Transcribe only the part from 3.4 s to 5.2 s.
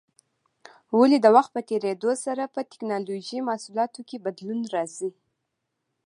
محصولاتو کې بدلون راځي؟